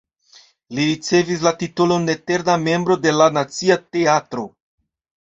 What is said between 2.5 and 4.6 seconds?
membro de la Nacia Teatro.